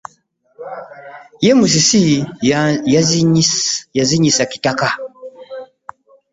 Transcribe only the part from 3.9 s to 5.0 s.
yazinyisa kitaka.